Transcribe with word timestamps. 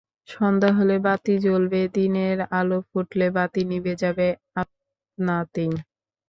সন্ধ্যা 0.29 0.71
হলে 0.77 0.95
বাতি 1.05 1.33
জ্বলবে, 1.45 1.81
দিনের 1.95 2.37
আলো 2.59 2.77
ফুটলে 2.89 3.27
বাতি 3.35 3.61
নিভে 3.71 3.93
যাবে 4.01 4.27
আপনাতেই। 4.61 5.71